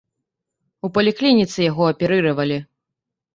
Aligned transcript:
У 0.87 0.89
паліклініцы 0.95 1.59
яго 1.67 1.83
аперыравалі. 1.91 2.59